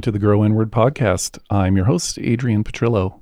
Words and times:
Welcome 0.00 0.12
to 0.14 0.18
the 0.18 0.26
Grow 0.26 0.42
Inward 0.42 0.72
podcast. 0.72 1.38
I'm 1.50 1.76
your 1.76 1.84
host, 1.84 2.18
Adrian 2.18 2.64
Petrillo. 2.64 3.20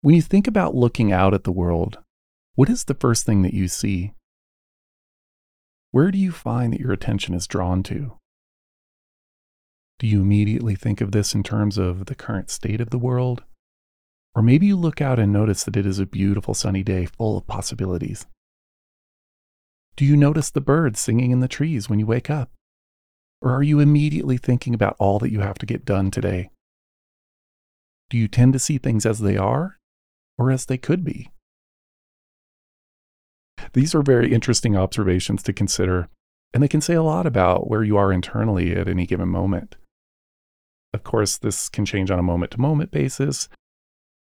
When 0.00 0.16
you 0.16 0.22
think 0.22 0.48
about 0.48 0.74
looking 0.74 1.12
out 1.12 1.34
at 1.34 1.44
the 1.44 1.52
world, 1.52 1.98
what 2.56 2.68
is 2.68 2.82
the 2.82 2.96
first 2.96 3.26
thing 3.26 3.42
that 3.42 3.54
you 3.54 3.68
see? 3.68 4.12
Where 5.92 6.10
do 6.10 6.18
you 6.18 6.32
find 6.32 6.72
that 6.72 6.80
your 6.80 6.90
attention 6.90 7.36
is 7.36 7.46
drawn 7.46 7.84
to? 7.84 8.18
Do 10.00 10.08
you 10.08 10.20
immediately 10.20 10.74
think 10.74 11.00
of 11.00 11.12
this 11.12 11.32
in 11.32 11.44
terms 11.44 11.78
of 11.78 12.06
the 12.06 12.16
current 12.16 12.50
state 12.50 12.80
of 12.80 12.90
the 12.90 12.98
world? 12.98 13.44
Or 14.34 14.42
maybe 14.42 14.66
you 14.66 14.74
look 14.74 15.00
out 15.00 15.20
and 15.20 15.32
notice 15.32 15.62
that 15.62 15.76
it 15.76 15.86
is 15.86 16.00
a 16.00 16.06
beautiful 16.06 16.54
sunny 16.54 16.82
day 16.82 17.06
full 17.06 17.38
of 17.38 17.46
possibilities. 17.46 18.26
Do 19.94 20.04
you 20.04 20.16
notice 20.16 20.50
the 20.50 20.60
birds 20.60 20.98
singing 20.98 21.30
in 21.30 21.38
the 21.38 21.46
trees 21.46 21.88
when 21.88 22.00
you 22.00 22.06
wake 22.06 22.30
up? 22.30 22.50
Or 23.42 23.52
are 23.54 23.62
you 23.62 23.80
immediately 23.80 24.36
thinking 24.36 24.74
about 24.74 24.96
all 24.98 25.18
that 25.20 25.32
you 25.32 25.40
have 25.40 25.58
to 25.58 25.66
get 25.66 25.84
done 25.84 26.10
today? 26.10 26.50
Do 28.10 28.18
you 28.18 28.28
tend 28.28 28.52
to 28.52 28.58
see 28.58 28.76
things 28.76 29.06
as 29.06 29.20
they 29.20 29.36
are 29.36 29.78
or 30.36 30.50
as 30.50 30.66
they 30.66 30.76
could 30.76 31.04
be? 31.04 31.30
These 33.72 33.94
are 33.94 34.02
very 34.02 34.32
interesting 34.32 34.76
observations 34.76 35.42
to 35.44 35.52
consider, 35.52 36.08
and 36.52 36.62
they 36.62 36.68
can 36.68 36.80
say 36.80 36.94
a 36.94 37.02
lot 37.02 37.26
about 37.26 37.68
where 37.68 37.82
you 37.82 37.96
are 37.96 38.12
internally 38.12 38.74
at 38.74 38.88
any 38.88 39.06
given 39.06 39.28
moment. 39.28 39.76
Of 40.92 41.04
course, 41.04 41.38
this 41.38 41.68
can 41.68 41.84
change 41.84 42.10
on 42.10 42.18
a 42.18 42.24
moment 42.24 42.52
to 42.52 42.60
moment 42.60 42.90
basis, 42.90 43.48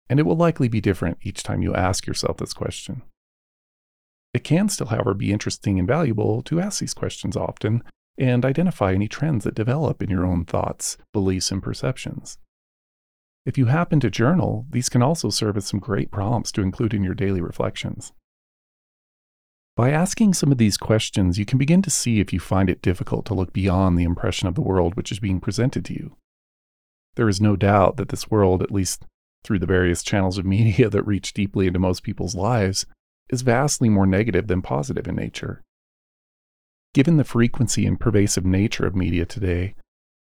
and 0.09 0.19
it 0.19 0.23
will 0.23 0.35
likely 0.35 0.67
be 0.67 0.81
different 0.81 1.17
each 1.23 1.41
time 1.41 1.63
you 1.63 1.73
ask 1.73 2.05
yourself 2.05 2.37
this 2.37 2.53
question. 2.53 3.01
It 4.33 4.43
can 4.43 4.69
still, 4.69 4.87
however, 4.87 5.13
be 5.13 5.31
interesting 5.31 5.79
and 5.79 5.87
valuable 5.87 6.41
to 6.43 6.59
ask 6.59 6.79
these 6.79 6.93
questions 6.93 7.35
often 7.35 7.83
and 8.17 8.45
identify 8.45 8.93
any 8.93 9.07
trends 9.07 9.43
that 9.43 9.55
develop 9.55 10.01
in 10.01 10.09
your 10.09 10.25
own 10.25 10.45
thoughts, 10.45 10.97
beliefs, 11.11 11.51
and 11.51 11.63
perceptions. 11.63 12.37
If 13.45 13.57
you 13.57 13.65
happen 13.65 13.99
to 13.99 14.09
journal, 14.09 14.65
these 14.69 14.89
can 14.89 15.01
also 15.01 15.29
serve 15.29 15.57
as 15.57 15.65
some 15.65 15.79
great 15.79 16.11
prompts 16.11 16.51
to 16.53 16.61
include 16.61 16.93
in 16.93 17.03
your 17.03 17.13
daily 17.13 17.41
reflections. 17.41 18.13
By 19.75 19.89
asking 19.89 20.35
some 20.35 20.51
of 20.51 20.59
these 20.59 20.77
questions, 20.77 21.39
you 21.39 21.45
can 21.45 21.57
begin 21.57 21.81
to 21.81 21.89
see 21.89 22.19
if 22.19 22.31
you 22.31 22.39
find 22.39 22.69
it 22.69 22.81
difficult 22.81 23.25
to 23.25 23.33
look 23.33 23.51
beyond 23.51 23.97
the 23.97 24.03
impression 24.03 24.47
of 24.47 24.55
the 24.55 24.61
world 24.61 24.95
which 24.95 25.11
is 25.11 25.19
being 25.19 25.39
presented 25.39 25.83
to 25.85 25.93
you. 25.93 26.15
There 27.15 27.27
is 27.27 27.41
no 27.41 27.55
doubt 27.55 27.97
that 27.97 28.09
this 28.09 28.29
world, 28.29 28.61
at 28.61 28.71
least 28.71 29.05
through 29.43 29.59
the 29.59 29.65
various 29.65 30.03
channels 30.03 30.37
of 30.37 30.45
media 30.57 30.89
that 30.89 31.03
reach 31.03 31.33
deeply 31.33 31.67
into 31.67 31.79
most 31.79 32.03
people's 32.03 32.35
lives, 32.35 32.85
is 33.29 33.41
vastly 33.41 33.89
more 33.89 34.05
negative 34.05 34.47
than 34.47 34.61
positive 34.61 35.07
in 35.07 35.15
nature. 35.15 35.63
Given 36.93 37.17
the 37.17 37.23
frequency 37.23 37.87
and 37.87 37.99
pervasive 37.99 38.45
nature 38.45 38.85
of 38.85 38.95
media 38.95 39.25
today, 39.25 39.73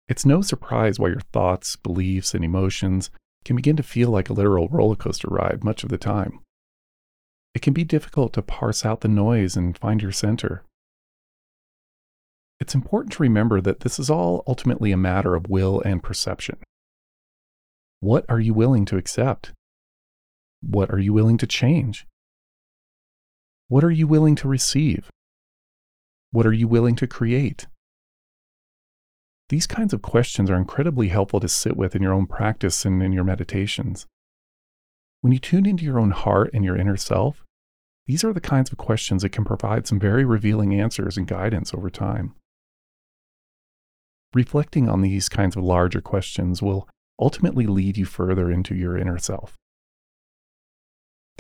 it's 0.09 0.25
no 0.25 0.41
surprise 0.41 0.99
why 0.99 1.09
your 1.09 1.21
thoughts, 1.33 1.75
beliefs, 1.75 2.33
and 2.33 2.45
emotions 2.45 3.11
can 3.45 3.57
begin 3.57 3.77
to 3.77 3.83
feel 3.83 4.11
like 4.11 4.29
a 4.29 4.33
literal 4.33 4.69
roller 4.69 4.95
coaster 4.95 5.29
ride 5.29 5.65
much 5.65 5.83
of 5.83 5.89
the 5.89 5.99
time. 5.99 6.41
It 7.55 7.63
can 7.63 7.73
be 7.73 7.83
difficult 7.83 8.33
to 8.35 8.43
parse 8.43 8.85
out 8.85 9.01
the 9.01 9.09
noise 9.09 9.57
and 9.57 9.77
find 9.77 10.01
your 10.01 10.13
center. 10.13 10.63
It's 12.61 12.75
important 12.75 13.15
to 13.15 13.23
remember 13.23 13.61
that 13.61 13.81
this 13.81 13.99
is 13.99 14.11
all 14.11 14.45
ultimately 14.47 14.93
a 14.93 14.97
matter 14.97 15.35
of 15.35 15.49
will 15.49 15.81
and 15.81 16.03
perception. 16.03 16.59
What 17.99 18.25
are 18.29 18.39
you 18.39 18.55
willing 18.55 18.85
to 18.87 18.97
accept? 18.97 19.53
What 20.63 20.91
are 20.91 20.99
you 20.99 21.13
willing 21.13 21.39
to 21.39 21.47
change? 21.47 22.07
What 23.67 23.83
are 23.83 23.91
you 23.91 24.07
willing 24.07 24.37
to 24.37 24.49
receive? 24.49 25.11
What 26.33 26.47
are 26.47 26.53
you 26.53 26.69
willing 26.69 26.95
to 26.97 27.07
create? 27.07 27.67
These 29.49 29.67
kinds 29.67 29.93
of 29.93 30.01
questions 30.01 30.49
are 30.49 30.57
incredibly 30.57 31.09
helpful 31.09 31.41
to 31.41 31.49
sit 31.49 31.77
with 31.77 31.97
in 31.97 32.03
your 32.03 32.13
own 32.13 32.27
practice 32.27 32.85
and 32.85 33.03
in 33.03 33.13
your 33.13 33.25
meditations. 33.25 34.07
When 35.23 35.33
you 35.33 35.41
tune 35.41 35.67
into 35.67 35.85
your 35.85 35.99
own 35.99 36.13
heart 36.13 36.51
and 36.55 36.65
your 36.65 36.77
inner 36.77 36.97
self, 36.97 37.45
these 38.07 38.23
are 38.23 38.33
the 38.33 38.41
kinds 38.41 38.71
of 38.71 38.79
questions 38.79 39.23
that 39.23 39.31
can 39.31 39.45
provide 39.45 39.87
some 39.87 39.99
very 39.99 40.25
revealing 40.25 40.73
answers 40.73 41.17
and 41.17 41.27
guidance 41.27 41.75
over 41.75 41.91
time. 41.91 42.35
Reflecting 44.33 44.89
on 44.89 45.03
these 45.03 45.29
kinds 45.29 45.57
of 45.57 45.65
larger 45.65 46.01
questions 46.01 46.63
will 46.63 46.89
ultimately 47.19 47.67
lead 47.67 47.97
you 47.97 48.05
further 48.05 48.51
into 48.51 48.77
your 48.77 48.97
inner 48.97 49.19
self. 49.19 49.57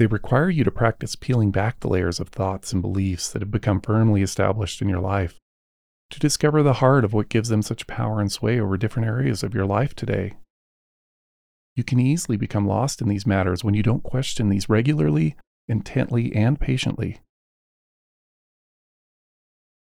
They 0.00 0.06
require 0.06 0.48
you 0.48 0.64
to 0.64 0.70
practice 0.70 1.14
peeling 1.14 1.50
back 1.50 1.80
the 1.80 1.88
layers 1.88 2.20
of 2.20 2.30
thoughts 2.30 2.72
and 2.72 2.80
beliefs 2.80 3.30
that 3.30 3.42
have 3.42 3.50
become 3.50 3.82
firmly 3.82 4.22
established 4.22 4.80
in 4.80 4.88
your 4.88 4.98
life, 4.98 5.38
to 6.08 6.18
discover 6.18 6.62
the 6.62 6.72
heart 6.80 7.04
of 7.04 7.12
what 7.12 7.28
gives 7.28 7.50
them 7.50 7.60
such 7.60 7.86
power 7.86 8.18
and 8.18 8.32
sway 8.32 8.58
over 8.58 8.78
different 8.78 9.06
areas 9.06 9.42
of 9.42 9.54
your 9.54 9.66
life 9.66 9.94
today. 9.94 10.38
You 11.76 11.84
can 11.84 12.00
easily 12.00 12.38
become 12.38 12.66
lost 12.66 13.02
in 13.02 13.08
these 13.10 13.26
matters 13.26 13.62
when 13.62 13.74
you 13.74 13.82
don't 13.82 14.02
question 14.02 14.48
these 14.48 14.70
regularly, 14.70 15.36
intently, 15.68 16.34
and 16.34 16.58
patiently. 16.58 17.20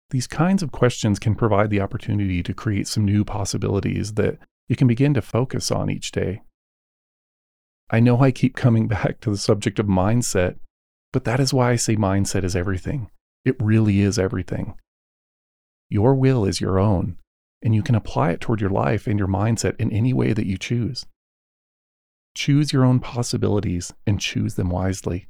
These 0.09 0.25
kinds 0.25 0.63
of 0.63 0.71
questions 0.71 1.19
can 1.19 1.35
provide 1.35 1.69
the 1.69 1.81
opportunity 1.81 2.41
to 2.41 2.53
create 2.55 2.87
some 2.87 3.05
new 3.05 3.23
possibilities 3.23 4.15
that 4.15 4.39
you 4.67 4.75
can 4.75 4.87
begin 4.87 5.13
to 5.13 5.21
focus 5.21 5.69
on 5.69 5.91
each 5.91 6.11
day. 6.11 6.41
I 7.91 7.99
know 7.99 8.21
I 8.21 8.31
keep 8.31 8.55
coming 8.55 8.87
back 8.87 9.19
to 9.21 9.31
the 9.31 9.37
subject 9.37 9.79
of 9.79 9.87
mindset, 9.87 10.57
but 11.11 11.23
that 11.23 11.39
is 11.39 11.53
why 11.53 11.71
I 11.71 11.75
say 11.75 11.95
mindset 11.95 12.43
is 12.43 12.55
everything. 12.55 13.09
It 13.45 13.55
really 13.59 14.01
is 14.01 14.19
everything. 14.19 14.75
Your 15.89 16.13
will 16.13 16.45
is 16.45 16.61
your 16.61 16.77
own, 16.77 17.17
and 17.63 17.73
you 17.73 17.81
can 17.81 17.95
apply 17.95 18.31
it 18.31 18.41
toward 18.41 18.61
your 18.61 18.69
life 18.69 19.07
and 19.07 19.17
your 19.17 19.27
mindset 19.27 19.75
in 19.79 19.91
any 19.91 20.13
way 20.13 20.33
that 20.33 20.45
you 20.45 20.57
choose. 20.57 21.07
Choose 22.35 22.71
your 22.71 22.85
own 22.85 22.99
possibilities 22.99 23.91
and 24.05 24.19
choose 24.19 24.53
them 24.53 24.69
wisely. 24.69 25.27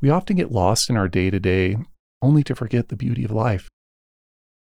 We 0.00 0.08
often 0.08 0.36
get 0.36 0.50
lost 0.50 0.88
in 0.88 0.96
our 0.96 1.08
day 1.08 1.28
to 1.28 1.38
day 1.38 1.76
only 2.22 2.42
to 2.44 2.54
forget 2.54 2.88
the 2.88 2.96
beauty 2.96 3.24
of 3.24 3.30
life. 3.30 3.68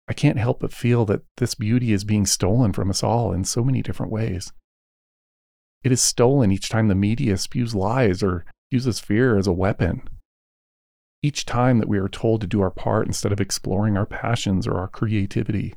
I 0.07 0.13
can't 0.13 0.39
help 0.39 0.61
but 0.61 0.73
feel 0.73 1.07
that 1.07 1.23
this 1.39 1.55
beauty 1.55 1.95
is 1.95 2.05
being 2.05 2.27
stolen 2.27 2.75
from 2.75 2.91
us 2.91 3.03
all 3.03 3.33
in 3.33 3.45
so 3.45 3.65
many 3.65 3.81
different 3.81 4.13
ways. 4.13 4.53
It 5.85 5.93
is 5.93 6.01
stolen 6.01 6.51
each 6.51 6.71
time 6.71 6.89
the 6.89 6.95
media 6.95 7.37
spews 7.37 7.75
lies 7.75 8.23
or 8.23 8.47
uses 8.71 9.01
fear 9.01 9.37
as 9.37 9.47
a 9.47 9.53
weapon. 9.53 10.03
Each 11.23 11.45
time 11.45 11.79
that 11.79 11.89
we 11.89 11.99
are 11.99 12.09
told 12.09 12.41
to 12.41 12.47
do 12.47 12.63
our 12.63 12.71
part 12.71 13.07
instead 13.07 13.33
of 13.33 13.41
exploring 13.41 13.97
our 13.97 14.07
passions 14.07 14.67
or 14.67 14.79
our 14.79 14.89
creativity. 14.89 15.75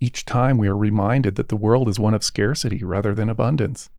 Each 0.00 0.24
time 0.24 0.58
we 0.58 0.66
are 0.66 0.76
reminded 0.76 1.36
that 1.36 1.48
the 1.48 1.56
world 1.56 1.88
is 1.88 2.00
one 2.00 2.14
of 2.14 2.24
scarcity 2.24 2.82
rather 2.82 3.14
than 3.14 3.28
abundance. 3.28 3.90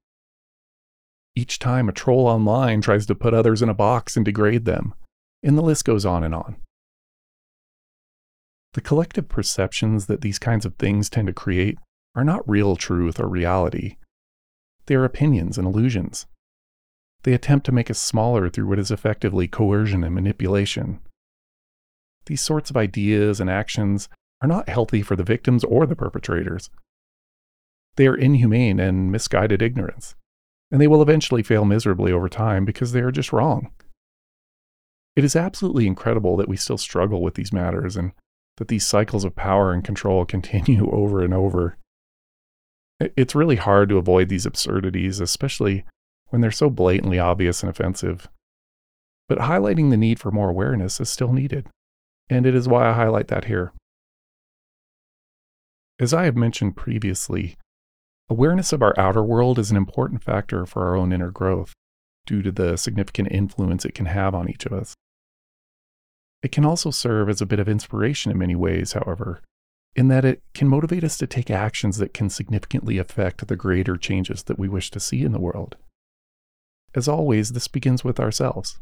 Each 1.37 1.57
time 1.57 1.87
a 1.87 1.93
troll 1.93 2.27
online 2.27 2.81
tries 2.81 3.05
to 3.05 3.15
put 3.15 3.33
others 3.33 3.61
in 3.61 3.69
a 3.69 3.73
box 3.73 4.17
and 4.17 4.25
degrade 4.25 4.65
them. 4.65 4.93
And 5.41 5.57
the 5.57 5.61
list 5.61 5.85
goes 5.85 6.05
on 6.05 6.23
and 6.23 6.35
on. 6.35 6.57
The 8.73 8.81
collective 8.81 9.29
perceptions 9.29 10.07
that 10.07 10.19
these 10.19 10.39
kinds 10.39 10.65
of 10.65 10.75
things 10.75 11.09
tend 11.09 11.27
to 11.27 11.33
create 11.33 11.77
are 12.13 12.25
not 12.25 12.47
real 12.47 12.75
truth 12.75 13.19
or 13.19 13.27
reality, 13.27 13.95
they 14.87 14.95
are 14.95 15.05
opinions 15.05 15.57
and 15.57 15.67
illusions. 15.67 16.25
They 17.23 17.33
attempt 17.33 17.65
to 17.65 17.71
make 17.71 17.89
us 17.89 17.99
smaller 17.99 18.49
through 18.49 18.67
what 18.67 18.79
is 18.79 18.91
effectively 18.91 19.47
coercion 19.47 20.03
and 20.03 20.13
manipulation. 20.13 20.99
These 22.27 22.41
sorts 22.41 22.69
of 22.69 22.77
ideas 22.77 23.39
and 23.39 23.49
actions 23.49 24.09
are 24.41 24.47
not 24.47 24.69
healthy 24.69 25.01
for 25.01 25.15
the 25.15 25.23
victims 25.23 25.63
or 25.63 25.85
the 25.85 25.95
perpetrators. 25.95 26.69
They 27.95 28.07
are 28.07 28.15
inhumane 28.15 28.79
and 28.79 29.11
misguided 29.11 29.61
ignorance, 29.61 30.15
and 30.71 30.81
they 30.81 30.87
will 30.87 31.01
eventually 31.01 31.43
fail 31.43 31.65
miserably 31.65 32.11
over 32.11 32.29
time 32.29 32.65
because 32.65 32.91
they 32.91 33.01
are 33.01 33.11
just 33.11 33.31
wrong. 33.31 33.71
It 35.15 35.23
is 35.23 35.35
absolutely 35.35 35.87
incredible 35.87 36.35
that 36.37 36.49
we 36.49 36.57
still 36.57 36.77
struggle 36.77 37.21
with 37.21 37.35
these 37.35 37.53
matters 37.53 37.95
and 37.95 38.11
that 38.57 38.67
these 38.67 38.85
cycles 38.85 39.23
of 39.23 39.35
power 39.35 39.71
and 39.71 39.83
control 39.83 40.25
continue 40.25 40.91
over 40.91 41.23
and 41.23 41.33
over. 41.33 41.77
It's 42.99 43.35
really 43.35 43.57
hard 43.57 43.89
to 43.89 43.97
avoid 43.97 44.29
these 44.29 44.45
absurdities, 44.45 45.19
especially 45.19 45.85
when 46.29 46.41
they're 46.41 46.51
so 46.51 46.69
blatantly 46.69 47.19
obvious 47.19 47.61
and 47.61 47.69
offensive. 47.69 48.29
But 49.27 49.39
highlighting 49.39 49.89
the 49.89 49.97
need 49.97 50.19
for 50.19 50.31
more 50.31 50.49
awareness 50.49 50.99
is 50.99 51.09
still 51.09 51.33
needed, 51.33 51.67
and 52.29 52.45
it 52.45 52.55
is 52.55 52.67
why 52.67 52.89
I 52.89 52.93
highlight 52.93 53.27
that 53.29 53.45
here. 53.45 53.73
As 55.99 56.13
I 56.13 56.25
have 56.25 56.35
mentioned 56.35 56.75
previously, 56.75 57.55
awareness 58.29 58.71
of 58.71 58.81
our 58.81 58.93
outer 58.97 59.23
world 59.23 59.59
is 59.59 59.71
an 59.71 59.77
important 59.77 60.23
factor 60.23 60.65
for 60.65 60.87
our 60.87 60.95
own 60.95 61.11
inner 61.11 61.31
growth 61.31 61.73
due 62.25 62.41
to 62.41 62.51
the 62.51 62.77
significant 62.77 63.31
influence 63.31 63.85
it 63.85 63.93
can 63.93 64.07
have 64.07 64.33
on 64.33 64.49
each 64.49 64.65
of 64.65 64.73
us. 64.73 64.93
It 66.41 66.51
can 66.51 66.65
also 66.65 66.91
serve 66.91 67.29
as 67.29 67.41
a 67.41 67.45
bit 67.45 67.59
of 67.59 67.67
inspiration 67.67 68.31
in 68.31 68.37
many 68.37 68.55
ways, 68.55 68.93
however, 68.93 69.41
in 69.95 70.09
that 70.09 70.25
it 70.25 70.41
can 70.53 70.67
motivate 70.67 71.03
us 71.03 71.17
to 71.17 71.27
take 71.27 71.49
actions 71.49 71.97
that 71.97 72.13
can 72.13 72.29
significantly 72.29 72.97
affect 72.97 73.47
the 73.47 73.55
greater 73.55 73.95
changes 73.95 74.43
that 74.43 74.59
we 74.59 74.67
wish 74.67 74.91
to 74.91 74.99
see 74.99 75.23
in 75.23 75.31
the 75.31 75.39
world. 75.39 75.77
As 76.93 77.07
always, 77.07 77.51
this 77.51 77.67
begins 77.67 78.03
with 78.03 78.19
ourselves. 78.19 78.79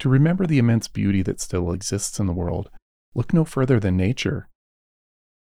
To 0.00 0.08
remember 0.08 0.46
the 0.46 0.58
immense 0.58 0.88
beauty 0.88 1.22
that 1.22 1.40
still 1.40 1.72
exists 1.72 2.18
in 2.18 2.26
the 2.26 2.32
world, 2.32 2.70
look 3.14 3.32
no 3.32 3.44
further 3.44 3.78
than 3.78 3.96
nature. 3.96 4.48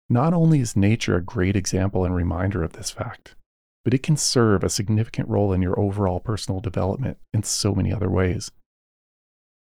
Not 0.10 0.34
only 0.34 0.62
is 0.62 0.76
nature 0.76 1.16
a 1.16 1.22
great 1.22 1.56
example 1.56 2.06
and 2.06 2.16
reminder 2.16 2.64
of 2.64 2.74
this 2.74 2.92
fact, 2.92 3.36
but 3.84 3.94
it 3.94 4.04
can 4.04 4.18
serve 4.18 4.64
a 4.64 4.70
significant 4.70 5.28
role 5.28 5.52
in 5.52 5.62
your 5.62 5.80
overall 5.80 6.20
personal 6.20 6.62
development 6.62 7.18
in 7.34 7.44
so 7.44 7.74
many 7.74 7.92
other 7.92 8.10
ways. 8.10 8.52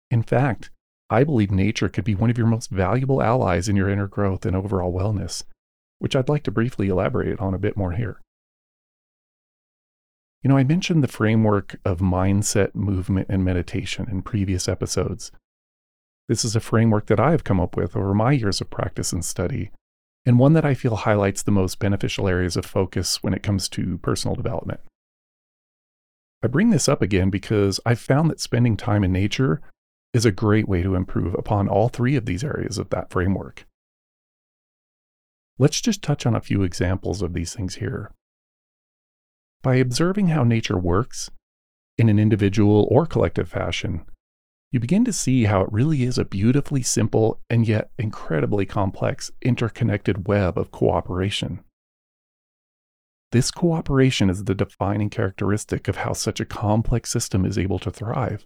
In 0.09 0.23
fact, 0.23 0.69
I 1.09 1.23
believe 1.23 1.51
nature 1.51 1.89
could 1.89 2.03
be 2.03 2.15
one 2.15 2.29
of 2.29 2.37
your 2.37 2.47
most 2.47 2.69
valuable 2.69 3.21
allies 3.21 3.69
in 3.69 3.75
your 3.75 3.89
inner 3.89 4.07
growth 4.07 4.45
and 4.45 4.55
overall 4.55 4.93
wellness, 4.93 5.43
which 5.99 6.15
I'd 6.15 6.29
like 6.29 6.43
to 6.43 6.51
briefly 6.51 6.87
elaborate 6.89 7.39
on 7.39 7.53
a 7.53 7.59
bit 7.59 7.77
more 7.77 7.91
here. 7.91 8.19
You 10.41 10.49
know, 10.49 10.57
I 10.57 10.63
mentioned 10.63 11.03
the 11.03 11.07
framework 11.07 11.79
of 11.85 11.99
mindset, 11.99 12.75
movement, 12.75 13.27
and 13.29 13.45
meditation 13.45 14.07
in 14.09 14.23
previous 14.23 14.67
episodes. 14.67 15.31
This 16.27 16.43
is 16.43 16.55
a 16.55 16.59
framework 16.59 17.05
that 17.07 17.19
I 17.19 17.31
have 17.31 17.43
come 17.43 17.59
up 17.59 17.77
with 17.77 17.95
over 17.95 18.13
my 18.13 18.31
years 18.33 18.59
of 18.59 18.69
practice 18.69 19.13
and 19.13 19.23
study, 19.23 19.71
and 20.25 20.39
one 20.39 20.53
that 20.53 20.65
I 20.65 20.73
feel 20.73 20.95
highlights 20.95 21.43
the 21.43 21.51
most 21.51 21.79
beneficial 21.79 22.27
areas 22.27 22.57
of 22.57 22.65
focus 22.65 23.21
when 23.21 23.33
it 23.33 23.43
comes 23.43 23.69
to 23.69 23.97
personal 23.99 24.35
development. 24.35 24.79
I 26.43 26.47
bring 26.47 26.71
this 26.71 26.89
up 26.89 27.01
again 27.01 27.29
because 27.29 27.79
I've 27.85 27.99
found 27.99 28.29
that 28.29 28.41
spending 28.41 28.75
time 28.75 29.03
in 29.05 29.13
nature 29.13 29.61
is 30.13 30.25
a 30.25 30.31
great 30.31 30.67
way 30.67 30.83
to 30.83 30.95
improve 30.95 31.33
upon 31.33 31.67
all 31.67 31.89
three 31.89 32.15
of 32.15 32.25
these 32.25 32.43
areas 32.43 32.77
of 32.77 32.89
that 32.89 33.09
framework. 33.09 33.65
Let's 35.57 35.81
just 35.81 36.01
touch 36.01 36.25
on 36.25 36.35
a 36.35 36.41
few 36.41 36.63
examples 36.63 37.21
of 37.21 37.33
these 37.33 37.53
things 37.53 37.75
here. 37.75 38.11
By 39.61 39.75
observing 39.75 40.27
how 40.27 40.43
nature 40.43 40.77
works 40.77 41.29
in 41.97 42.09
an 42.09 42.19
individual 42.19 42.87
or 42.91 43.05
collective 43.05 43.49
fashion, 43.49 44.05
you 44.71 44.79
begin 44.79 45.05
to 45.05 45.13
see 45.13 45.45
how 45.45 45.61
it 45.61 45.71
really 45.71 46.03
is 46.03 46.17
a 46.17 46.25
beautifully 46.25 46.81
simple 46.81 47.39
and 47.49 47.67
yet 47.67 47.91
incredibly 47.99 48.65
complex 48.65 49.31
interconnected 49.41 50.27
web 50.27 50.57
of 50.57 50.71
cooperation. 50.71 51.63
This 53.31 53.51
cooperation 53.51 54.29
is 54.29 54.43
the 54.43 54.55
defining 54.55 55.09
characteristic 55.09 55.87
of 55.87 55.97
how 55.97 56.13
such 56.13 56.39
a 56.39 56.45
complex 56.45 57.11
system 57.11 57.45
is 57.45 57.57
able 57.57 57.79
to 57.79 57.91
thrive. 57.91 58.45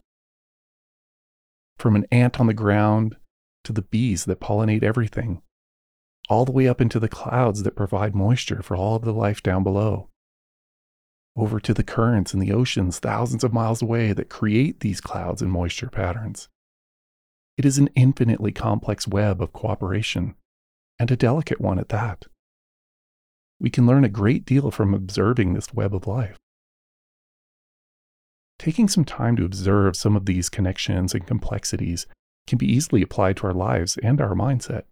From 1.77 1.95
an 1.95 2.05
ant 2.11 2.39
on 2.39 2.47
the 2.47 2.53
ground 2.53 3.17
to 3.63 3.73
the 3.73 3.81
bees 3.81 4.25
that 4.25 4.39
pollinate 4.39 4.83
everything, 4.83 5.41
all 6.29 6.45
the 6.45 6.51
way 6.51 6.67
up 6.67 6.81
into 6.81 6.99
the 6.99 7.09
clouds 7.09 7.63
that 7.63 7.75
provide 7.75 8.15
moisture 8.15 8.61
for 8.61 8.75
all 8.75 8.95
of 8.95 9.03
the 9.03 9.13
life 9.13 9.43
down 9.43 9.63
below 9.63 10.09
over 11.37 11.59
to 11.59 11.73
the 11.73 11.83
currents 11.83 12.33
in 12.33 12.39
the 12.39 12.51
oceans 12.51 12.99
thousands 12.99 13.43
of 13.43 13.53
miles 13.53 13.81
away 13.81 14.11
that 14.11 14.29
create 14.29 14.79
these 14.79 14.99
clouds 14.99 15.41
and 15.41 15.51
moisture 15.51 15.89
patterns. 15.89 16.49
It 17.57 17.65
is 17.65 17.77
an 17.77 17.89
infinitely 17.95 18.51
complex 18.51 19.07
web 19.07 19.41
of 19.41 19.53
cooperation, 19.53 20.35
and 20.99 21.11
a 21.11 21.15
delicate 21.15 21.61
one 21.61 21.79
at 21.79 21.89
that. 21.89 22.25
We 23.59 23.69
can 23.69 23.85
learn 23.85 24.03
a 24.03 24.09
great 24.09 24.45
deal 24.45 24.71
from 24.71 24.93
observing 24.93 25.53
this 25.53 25.73
web 25.73 25.93
of 25.93 26.07
life. 26.07 26.37
Taking 28.59 28.87
some 28.87 29.05
time 29.05 29.35
to 29.35 29.45
observe 29.45 29.95
some 29.95 30.15
of 30.15 30.25
these 30.25 30.49
connections 30.49 31.13
and 31.13 31.25
complexities 31.25 32.07
can 32.47 32.57
be 32.57 32.71
easily 32.71 33.01
applied 33.01 33.37
to 33.37 33.47
our 33.47 33.53
lives 33.53 33.97
and 34.01 34.19
our 34.19 34.33
mindset 34.33 34.83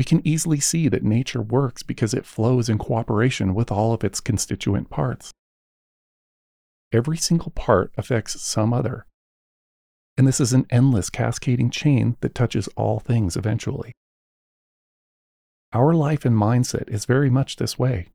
we 0.00 0.04
can 0.04 0.26
easily 0.26 0.60
see 0.60 0.88
that 0.88 1.02
nature 1.02 1.42
works 1.42 1.82
because 1.82 2.14
it 2.14 2.24
flows 2.24 2.68
in 2.68 2.78
cooperation 2.78 3.54
with 3.54 3.70
all 3.70 3.92
of 3.92 4.04
its 4.04 4.20
constituent 4.20 4.88
parts. 4.88 5.30
Every 6.92 7.16
single 7.16 7.50
part 7.50 7.92
affects 7.96 8.40
some 8.40 8.72
other. 8.72 9.06
And 10.16 10.26
this 10.26 10.40
is 10.40 10.52
an 10.52 10.66
endless 10.70 11.10
cascading 11.10 11.70
chain 11.70 12.16
that 12.20 12.34
touches 12.34 12.68
all 12.76 13.00
things 13.00 13.36
eventually. 13.36 13.92
Our 15.72 15.92
life 15.92 16.24
and 16.24 16.36
mindset 16.36 16.88
is 16.88 17.04
very 17.04 17.30
much 17.30 17.56
this 17.56 17.78
way. 17.78 18.08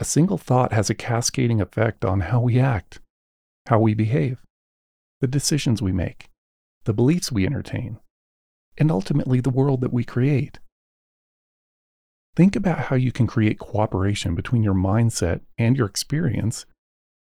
A 0.00 0.04
single 0.04 0.38
thought 0.38 0.72
has 0.72 0.88
a 0.88 0.94
cascading 0.94 1.60
effect 1.60 2.06
on 2.06 2.20
how 2.20 2.40
we 2.40 2.58
act, 2.58 3.00
how 3.66 3.78
we 3.78 3.92
behave, 3.92 4.42
the 5.20 5.26
decisions 5.26 5.82
we 5.82 5.92
make, 5.92 6.30
the 6.84 6.94
beliefs 6.94 7.30
we 7.30 7.44
entertain, 7.44 8.00
and 8.78 8.90
ultimately 8.90 9.42
the 9.42 9.50
world 9.50 9.82
that 9.82 9.92
we 9.92 10.02
create. 10.02 10.58
Think 12.34 12.56
about 12.56 12.78
how 12.78 12.96
you 12.96 13.12
can 13.12 13.26
create 13.26 13.58
cooperation 13.58 14.34
between 14.34 14.62
your 14.62 14.72
mindset 14.72 15.42
and 15.58 15.76
your 15.76 15.86
experience 15.86 16.64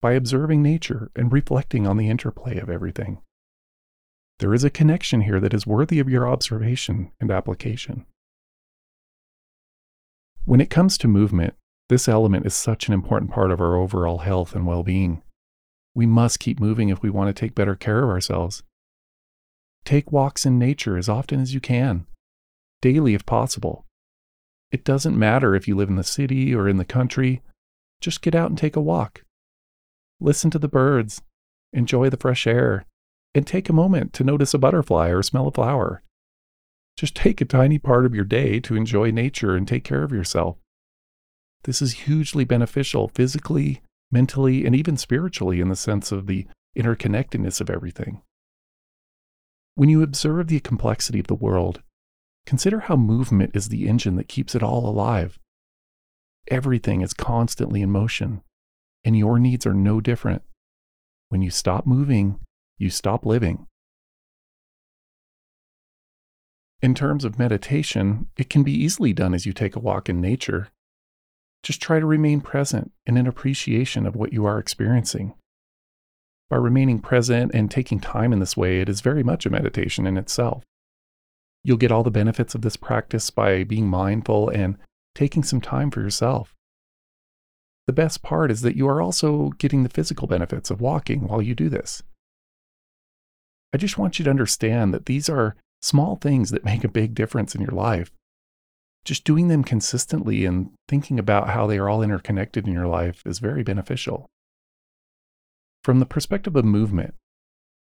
by 0.01 0.13
observing 0.13 0.63
nature 0.63 1.11
and 1.17 1.33
reflecting 1.33 1.85
on 1.85 1.97
the 1.97 2.09
interplay 2.09 2.57
of 2.59 2.69
everything. 2.69 3.19
There 4.37 4.53
is 4.53 4.63
a 4.63 4.69
connection 4.69 5.21
here 5.21 5.41
that 5.41 5.53
is 5.53 5.67
worthy 5.67 5.99
of 5.99 6.07
your 6.07 6.29
observation 6.29 7.11
and 7.19 7.29
application. 7.29 8.05
When 10.45 10.61
it 10.61 10.69
comes 10.69 10.97
to 10.99 11.09
movement, 11.09 11.55
this 11.89 12.07
element 12.07 12.45
is 12.45 12.53
such 12.53 12.87
an 12.87 12.93
important 12.93 13.31
part 13.31 13.51
of 13.51 13.59
our 13.59 13.75
overall 13.75 14.19
health 14.19 14.55
and 14.55 14.65
well 14.65 14.83
being. 14.83 15.23
We 15.95 16.05
must 16.05 16.39
keep 16.39 16.59
moving 16.59 16.89
if 16.89 17.01
we 17.01 17.09
want 17.09 17.35
to 17.35 17.39
take 17.39 17.55
better 17.55 17.75
care 17.75 18.03
of 18.03 18.09
ourselves. 18.09 18.63
Take 19.85 20.11
walks 20.11 20.45
in 20.45 20.59
nature 20.59 20.97
as 20.97 21.09
often 21.09 21.41
as 21.41 21.53
you 21.53 21.59
can, 21.59 22.05
daily 22.81 23.15
if 23.15 23.25
possible. 23.25 23.85
It 24.71 24.83
doesn't 24.83 25.17
matter 25.17 25.55
if 25.55 25.67
you 25.67 25.75
live 25.75 25.89
in 25.89 25.95
the 25.95 26.03
city 26.03 26.53
or 26.53 26.69
in 26.69 26.77
the 26.77 26.85
country, 26.85 27.41
just 28.01 28.21
get 28.21 28.35
out 28.35 28.49
and 28.49 28.57
take 28.57 28.75
a 28.75 28.81
walk. 28.81 29.23
Listen 30.19 30.51
to 30.51 30.59
the 30.59 30.67
birds, 30.67 31.23
enjoy 31.73 32.09
the 32.09 32.17
fresh 32.17 32.45
air, 32.45 32.85
and 33.33 33.47
take 33.47 33.67
a 33.67 33.73
moment 33.73 34.13
to 34.13 34.23
notice 34.23 34.53
a 34.53 34.59
butterfly 34.59 35.09
or 35.09 35.23
smell 35.23 35.47
a 35.47 35.51
flower. 35.51 36.03
Just 36.95 37.15
take 37.15 37.41
a 37.41 37.45
tiny 37.45 37.79
part 37.79 38.05
of 38.05 38.13
your 38.13 38.25
day 38.25 38.59
to 38.59 38.75
enjoy 38.75 39.09
nature 39.09 39.55
and 39.55 39.67
take 39.67 39.83
care 39.83 40.03
of 40.03 40.11
yourself. 40.11 40.57
This 41.63 41.81
is 41.81 41.91
hugely 41.91 42.45
beneficial 42.45 43.09
physically, 43.09 43.81
mentally, 44.11 44.65
and 44.65 44.75
even 44.75 44.97
spiritually 44.97 45.59
in 45.59 45.69
the 45.69 45.75
sense 45.75 46.11
of 46.11 46.27
the 46.27 46.47
interconnectedness 46.77 47.59
of 47.59 47.69
everything. 47.69 48.21
When 49.75 49.89
you 49.89 50.01
observe 50.01 50.47
the 50.47 50.59
complexity 50.59 51.19
of 51.19 51.27
the 51.27 51.35
world, 51.35 51.81
consider 52.45 52.81
how 52.81 52.95
movement 52.95 53.55
is 53.55 53.69
the 53.69 53.87
engine 53.87 54.15
that 54.15 54.27
keeps 54.27 54.55
it 54.55 54.63
all 54.63 54.87
alive. 54.87 55.39
Everything 56.49 57.01
is 57.01 57.13
constantly 57.13 57.81
in 57.81 57.91
motion, 57.91 58.41
and 59.03 59.17
your 59.17 59.37
needs 59.39 59.65
are 59.65 59.73
no 59.73 60.01
different. 60.01 60.41
When 61.29 61.41
you 61.41 61.51
stop 61.51 61.85
moving, 61.85 62.39
you 62.77 62.89
stop 62.89 63.25
living. 63.25 63.67
In 66.81 66.95
terms 66.95 67.25
of 67.25 67.37
meditation, 67.37 68.27
it 68.37 68.49
can 68.49 68.63
be 68.63 68.71
easily 68.71 69.13
done 69.13 69.33
as 69.33 69.45
you 69.45 69.53
take 69.53 69.75
a 69.75 69.79
walk 69.79 70.09
in 70.09 70.21
nature. 70.21 70.69
Just 71.63 71.81
try 71.81 71.99
to 71.99 72.05
remain 72.05 72.41
present 72.41 72.91
in 73.05 73.17
an 73.17 73.27
appreciation 73.27 74.05
of 74.05 74.15
what 74.15 74.33
you 74.33 74.45
are 74.45 74.59
experiencing. 74.59 75.33
By 76.49 76.57
remaining 76.57 76.99
present 76.99 77.51
and 77.53 77.69
taking 77.69 77.99
time 77.99 78.33
in 78.33 78.39
this 78.39 78.57
way, 78.57 78.81
it 78.81 78.89
is 78.89 79.01
very 79.01 79.23
much 79.23 79.45
a 79.45 79.49
meditation 79.49 80.07
in 80.07 80.17
itself. 80.17 80.63
You'll 81.63 81.77
get 81.77 81.91
all 81.91 82.03
the 82.03 82.11
benefits 82.11 82.55
of 82.55 82.61
this 82.61 82.77
practice 82.77 83.29
by 83.29 83.63
being 83.63 83.87
mindful 83.87 84.49
and 84.49 84.77
taking 85.13 85.43
some 85.43 85.61
time 85.61 85.91
for 85.91 86.01
yourself. 86.01 86.55
The 87.85 87.93
best 87.93 88.21
part 88.21 88.51
is 88.51 88.61
that 88.61 88.75
you 88.75 88.87
are 88.87 89.01
also 89.01 89.49
getting 89.57 89.83
the 89.83 89.89
physical 89.89 90.27
benefits 90.27 90.69
of 90.71 90.79
walking 90.79 91.27
while 91.27 91.41
you 91.41 91.55
do 91.55 91.69
this. 91.69 92.01
I 93.73 93.77
just 93.77 93.97
want 93.97 94.17
you 94.17 94.25
to 94.25 94.31
understand 94.31 94.93
that 94.93 95.05
these 95.05 95.29
are 95.29 95.55
small 95.81 96.15
things 96.15 96.51
that 96.51 96.65
make 96.65 96.83
a 96.83 96.89
big 96.89 97.13
difference 97.13 97.53
in 97.53 97.61
your 97.61 97.71
life. 97.71 98.11
Just 99.05 99.23
doing 99.23 99.47
them 99.47 99.63
consistently 99.63 100.45
and 100.45 100.71
thinking 100.87 101.17
about 101.17 101.49
how 101.49 101.65
they 101.65 101.77
are 101.77 101.89
all 101.89 102.03
interconnected 102.03 102.67
in 102.67 102.73
your 102.73 102.87
life 102.87 103.23
is 103.25 103.39
very 103.39 103.63
beneficial. 103.63 104.29
From 105.83 105.99
the 105.99 106.05
perspective 106.05 106.55
of 106.55 106.65
movement, 106.65 107.15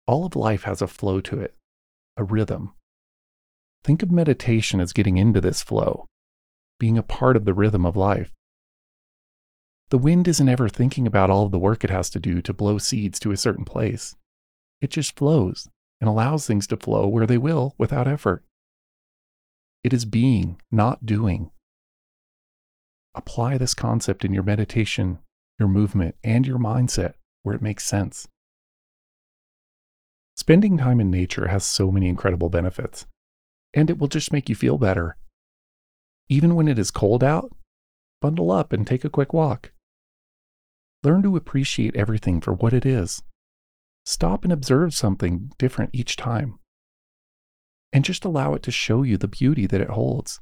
all 0.06 0.24
of 0.24 0.36
life 0.36 0.62
has 0.64 0.80
a 0.80 0.86
flow 0.86 1.20
to 1.22 1.40
it, 1.40 1.54
a 2.16 2.24
rhythm. 2.24 2.74
Think 3.84 4.02
of 4.02 4.10
meditation 4.10 4.80
as 4.80 4.92
getting 4.92 5.16
into 5.16 5.40
this 5.40 5.62
flow, 5.62 6.06
being 6.78 6.98
a 6.98 7.02
part 7.02 7.36
of 7.36 7.44
the 7.44 7.54
rhythm 7.54 7.86
of 7.86 7.96
life. 7.96 8.32
The 9.90 9.98
wind 9.98 10.28
isn't 10.28 10.48
ever 10.48 10.68
thinking 10.68 11.06
about 11.06 11.30
all 11.30 11.46
of 11.46 11.50
the 11.52 11.58
work 11.58 11.82
it 11.82 11.90
has 11.90 12.10
to 12.10 12.20
do 12.20 12.42
to 12.42 12.52
blow 12.52 12.76
seeds 12.76 13.18
to 13.20 13.32
a 13.32 13.36
certain 13.36 13.64
place. 13.64 14.14
It 14.80 14.90
just 14.90 15.16
flows 15.16 15.68
and 16.00 16.08
allows 16.08 16.46
things 16.46 16.66
to 16.68 16.76
flow 16.76 17.08
where 17.08 17.26
they 17.26 17.38
will 17.38 17.74
without 17.78 18.06
effort. 18.06 18.44
It 19.85 19.92
is 19.92 20.04
being, 20.04 20.61
not 20.70 21.06
doing. 21.06 21.50
Apply 23.14 23.58
this 23.58 23.75
concept 23.75 24.25
in 24.25 24.35
your 24.35 24.42
meditation, 24.42 25.18
your 25.58 25.68
movement, 25.68 26.16
and 26.23 26.47
your 26.47 26.58
mindset 26.58 27.14
where 27.42 27.54
it 27.54 27.62
makes 27.62 27.85
sense. 27.85 28.28
Spending 30.37 30.78
time 30.78 31.00
in 31.00 31.11
nature 31.11 31.49
has 31.49 31.64
so 31.64 31.90
many 31.90 32.08
incredible 32.08 32.49
benefits, 32.49 33.06
and 33.75 33.90
it 33.90 33.99
will 33.99 34.08
just 34.08 34.32
make 34.32 34.49
you 34.49 34.54
feel 34.54 34.78
better. 34.78 35.16
Even 36.28 36.54
when 36.54 36.68
it 36.68 36.78
is 36.78 36.90
cold 36.90 37.25
out, 37.25 37.50
bundle 38.20 38.50
up 38.50 38.73
and 38.73 38.87
take 38.87 39.04
a 39.04 39.11
quick 39.11 39.32
walk. 39.32 39.73
Learn 41.02 41.23
to 41.23 41.37
appreciate 41.37 41.97
everything 41.97 42.40
for 42.40 42.52
what 42.52 42.73
it 42.73 42.85
is. 42.85 43.23
Stop 44.04 44.44
and 44.44 44.52
observe 44.52 44.94
something 44.94 45.52
different 45.58 45.90
each 45.92 46.16
time. 46.16 46.57
And 47.92 48.04
just 48.04 48.25
allow 48.25 48.54
it 48.54 48.62
to 48.64 48.71
show 48.71 49.02
you 49.02 49.16
the 49.16 49.28
beauty 49.28 49.66
that 49.66 49.80
it 49.80 49.90
holds. 49.90 50.40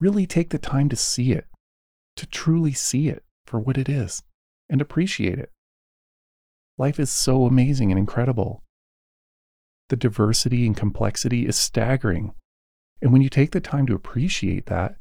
Really 0.00 0.26
take 0.26 0.50
the 0.50 0.58
time 0.58 0.88
to 0.90 0.96
see 0.96 1.32
it, 1.32 1.46
to 2.16 2.26
truly 2.26 2.72
see 2.72 3.08
it 3.08 3.24
for 3.46 3.58
what 3.58 3.78
it 3.78 3.88
is, 3.88 4.22
and 4.68 4.80
appreciate 4.80 5.38
it. 5.38 5.50
Life 6.76 7.00
is 7.00 7.10
so 7.10 7.44
amazing 7.44 7.90
and 7.90 7.98
incredible. 7.98 8.62
The 9.88 9.96
diversity 9.96 10.66
and 10.66 10.76
complexity 10.76 11.46
is 11.46 11.56
staggering. 11.56 12.34
And 13.00 13.12
when 13.12 13.22
you 13.22 13.28
take 13.28 13.52
the 13.52 13.60
time 13.60 13.86
to 13.86 13.94
appreciate 13.94 14.66
that, 14.66 14.96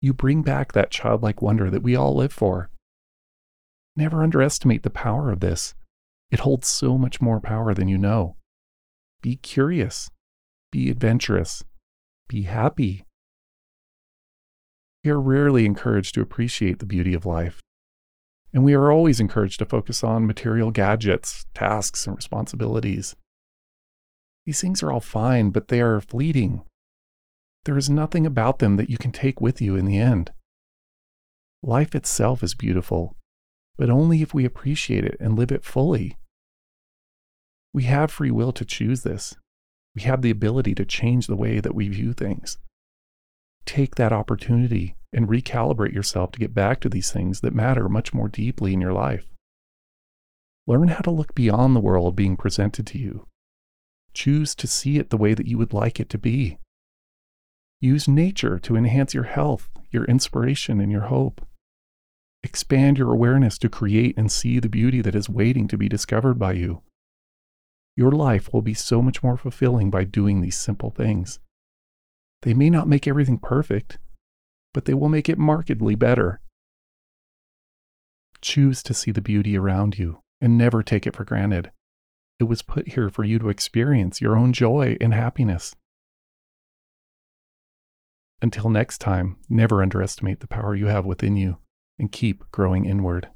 you 0.00 0.14
bring 0.14 0.42
back 0.42 0.72
that 0.72 0.90
childlike 0.90 1.42
wonder 1.42 1.70
that 1.70 1.82
we 1.82 1.96
all 1.96 2.14
live 2.14 2.32
for. 2.32 2.70
Never 3.96 4.22
underestimate 4.22 4.84
the 4.84 4.90
power 4.90 5.32
of 5.32 5.40
this. 5.40 5.74
It 6.30 6.40
holds 6.40 6.68
so 6.68 6.96
much 6.96 7.20
more 7.20 7.40
power 7.40 7.74
than 7.74 7.88
you 7.88 7.98
know. 7.98 8.36
Be 9.22 9.36
curious, 9.36 10.08
be 10.70 10.90
adventurous, 10.90 11.64
be 12.28 12.42
happy. 12.42 13.04
We 15.04 15.10
are 15.10 15.20
rarely 15.20 15.64
encouraged 15.64 16.14
to 16.14 16.20
appreciate 16.20 16.78
the 16.78 16.86
beauty 16.86 17.14
of 17.14 17.24
life. 17.24 17.60
And 18.52 18.64
we 18.64 18.74
are 18.74 18.90
always 18.90 19.20
encouraged 19.20 19.58
to 19.60 19.66
focus 19.66 20.02
on 20.02 20.26
material 20.26 20.70
gadgets, 20.70 21.46
tasks, 21.54 22.06
and 22.06 22.16
responsibilities. 22.16 23.14
These 24.46 24.60
things 24.60 24.82
are 24.82 24.90
all 24.90 25.00
fine, 25.00 25.50
but 25.50 25.68
they 25.68 25.80
are 25.80 26.00
fleeting. 26.00 26.62
There 27.64 27.76
is 27.76 27.90
nothing 27.90 28.24
about 28.24 28.58
them 28.58 28.76
that 28.76 28.88
you 28.88 28.96
can 28.96 29.12
take 29.12 29.40
with 29.40 29.60
you 29.60 29.76
in 29.76 29.84
the 29.84 29.98
end. 29.98 30.32
Life 31.62 31.94
itself 31.94 32.42
is 32.42 32.54
beautiful, 32.54 33.16
but 33.76 33.90
only 33.90 34.22
if 34.22 34.32
we 34.32 34.44
appreciate 34.44 35.04
it 35.04 35.16
and 35.20 35.36
live 35.36 35.52
it 35.52 35.64
fully. 35.64 36.16
We 37.74 37.82
have 37.84 38.10
free 38.10 38.30
will 38.30 38.52
to 38.52 38.64
choose 38.64 39.02
this. 39.02 39.36
We 39.98 40.04
have 40.04 40.22
the 40.22 40.30
ability 40.30 40.76
to 40.76 40.84
change 40.84 41.26
the 41.26 41.34
way 41.34 41.58
that 41.58 41.74
we 41.74 41.88
view 41.88 42.12
things. 42.12 42.56
Take 43.66 43.96
that 43.96 44.12
opportunity 44.12 44.94
and 45.12 45.26
recalibrate 45.26 45.92
yourself 45.92 46.30
to 46.30 46.38
get 46.38 46.54
back 46.54 46.78
to 46.82 46.88
these 46.88 47.10
things 47.10 47.40
that 47.40 47.52
matter 47.52 47.88
much 47.88 48.14
more 48.14 48.28
deeply 48.28 48.72
in 48.72 48.80
your 48.80 48.92
life. 48.92 49.24
Learn 50.68 50.86
how 50.86 51.00
to 51.00 51.10
look 51.10 51.34
beyond 51.34 51.74
the 51.74 51.80
world 51.80 52.14
being 52.14 52.36
presented 52.36 52.86
to 52.86 52.98
you. 52.98 53.26
Choose 54.14 54.54
to 54.54 54.68
see 54.68 54.98
it 54.98 55.10
the 55.10 55.16
way 55.16 55.34
that 55.34 55.48
you 55.48 55.58
would 55.58 55.72
like 55.72 55.98
it 55.98 56.08
to 56.10 56.18
be. 56.18 56.58
Use 57.80 58.06
nature 58.06 58.60
to 58.60 58.76
enhance 58.76 59.14
your 59.14 59.24
health, 59.24 59.68
your 59.90 60.04
inspiration, 60.04 60.80
and 60.80 60.92
your 60.92 61.08
hope. 61.08 61.44
Expand 62.44 62.98
your 62.98 63.12
awareness 63.12 63.58
to 63.58 63.68
create 63.68 64.16
and 64.16 64.30
see 64.30 64.60
the 64.60 64.68
beauty 64.68 65.02
that 65.02 65.16
is 65.16 65.28
waiting 65.28 65.66
to 65.66 65.76
be 65.76 65.88
discovered 65.88 66.38
by 66.38 66.52
you. 66.52 66.82
Your 67.98 68.12
life 68.12 68.52
will 68.52 68.62
be 68.62 68.74
so 68.74 69.02
much 69.02 69.24
more 69.24 69.36
fulfilling 69.36 69.90
by 69.90 70.04
doing 70.04 70.40
these 70.40 70.56
simple 70.56 70.90
things. 70.90 71.40
They 72.42 72.54
may 72.54 72.70
not 72.70 72.86
make 72.86 73.08
everything 73.08 73.38
perfect, 73.38 73.98
but 74.72 74.84
they 74.84 74.94
will 74.94 75.08
make 75.08 75.28
it 75.28 75.36
markedly 75.36 75.96
better. 75.96 76.40
Choose 78.40 78.84
to 78.84 78.94
see 78.94 79.10
the 79.10 79.20
beauty 79.20 79.58
around 79.58 79.98
you 79.98 80.20
and 80.40 80.56
never 80.56 80.80
take 80.84 81.08
it 81.08 81.16
for 81.16 81.24
granted. 81.24 81.72
It 82.38 82.44
was 82.44 82.62
put 82.62 82.90
here 82.90 83.10
for 83.10 83.24
you 83.24 83.40
to 83.40 83.48
experience 83.48 84.20
your 84.20 84.38
own 84.38 84.52
joy 84.52 84.96
and 85.00 85.12
happiness. 85.12 85.74
Until 88.40 88.70
next 88.70 88.98
time, 88.98 89.38
never 89.48 89.82
underestimate 89.82 90.38
the 90.38 90.46
power 90.46 90.76
you 90.76 90.86
have 90.86 91.04
within 91.04 91.36
you 91.36 91.58
and 91.98 92.12
keep 92.12 92.44
growing 92.52 92.84
inward. 92.84 93.30